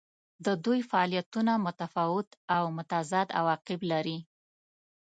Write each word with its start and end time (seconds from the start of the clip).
د 0.45 0.47
دوی 0.65 0.79
فعالیتونه 0.89 1.53
متفاوت 1.65 2.29
او 2.55 2.63
متضاد 2.77 3.27
عواقب 3.39 3.81
لري. 3.91 4.17